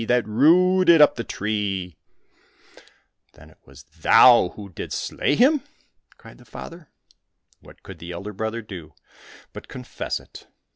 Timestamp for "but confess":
9.53-10.19